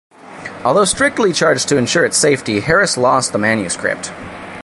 Although 0.65 0.85
strictly 0.85 1.31
charged 1.31 1.69
to 1.69 1.77
ensure 1.77 2.03
its 2.03 2.17
safety, 2.17 2.59
Harris 2.61 2.97
lost 2.97 3.33
the 3.33 3.37
manuscript. 3.37 4.11